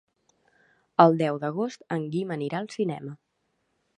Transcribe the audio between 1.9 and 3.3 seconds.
en Guim anirà al cinema.